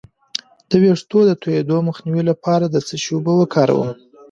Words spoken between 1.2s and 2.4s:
د تویدو مخنیوي